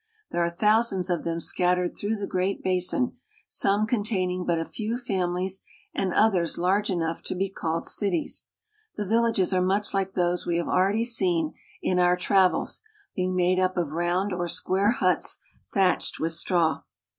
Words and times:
There 0.31 0.43
are 0.43 0.49
thousands 0.49 1.11
of 1.11 1.23
them 1.23 1.39
scattered 1.39 1.95
through 1.95 2.15
the 2.15 2.25
great 2.25 2.63
basin, 2.63 3.17
some 3.47 3.85
containing 3.85 4.45
but 4.47 4.57
a 4.59 4.65
few 4.65 4.95
fami 4.97 5.31
lies 5.41 5.61
and 5.93 6.11
others 6.11 6.57
large 6.57 6.89
enough 6.89 7.21
to 7.21 7.35
be 7.35 7.51
called 7.51 7.85
cities. 7.85 8.47
The 8.95 9.05
vil 9.05 9.25
lages 9.31 9.53
are 9.55 9.61
much 9.61 9.93
like 9.93 10.13
those 10.15 10.43
we 10.43 10.57
have 10.57 10.67
already 10.67 11.05
seen 11.05 11.53
in 11.83 11.99
our 11.99 12.17
travels, 12.17 12.81
being 13.15 13.35
made 13.35 13.59
up 13.59 13.77
of 13.77 13.91
round 13.91 14.33
or 14.33 14.47
square 14.47 14.93
huts 14.93 15.37
thatched 15.71 16.19
with 16.19 16.31
straw. 16.31 16.81